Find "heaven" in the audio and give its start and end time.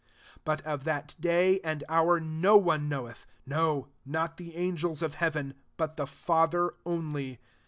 5.13-5.53